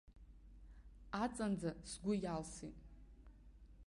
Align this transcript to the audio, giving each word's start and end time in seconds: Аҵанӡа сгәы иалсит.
Аҵанӡа 1.23 1.71
сгәы 1.89 2.13
иалсит. 2.17 2.77